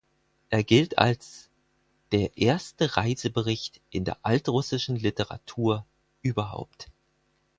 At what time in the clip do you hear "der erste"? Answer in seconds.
2.11-2.97